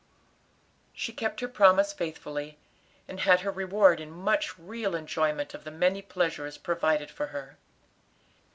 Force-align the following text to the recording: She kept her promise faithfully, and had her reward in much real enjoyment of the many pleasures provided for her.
She 0.93 1.13
kept 1.13 1.41
her 1.41 1.47
promise 1.47 1.93
faithfully, 1.93 2.57
and 3.07 3.19
had 3.19 3.41
her 3.41 3.51
reward 3.51 3.99
in 3.99 4.09
much 4.09 4.57
real 4.57 4.95
enjoyment 4.95 5.53
of 5.53 5.63
the 5.63 5.69
many 5.69 6.01
pleasures 6.01 6.57
provided 6.57 7.11
for 7.11 7.27
her. 7.27 7.59